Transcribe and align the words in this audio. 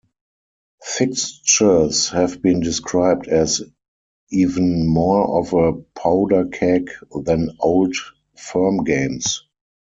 Fixtures 0.83 2.09
have 2.09 2.41
been 2.41 2.59
described 2.61 3.27
as 3.27 3.61
"even 4.31 4.87
more 4.87 5.37
of 5.37 5.53
a 5.53 5.73
powderkeg 5.95 6.87
than 7.23 7.51
Old 7.59 7.95
Firm 8.35 8.83
games". 8.83 9.43